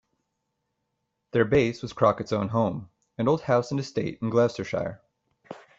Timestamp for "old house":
3.27-3.69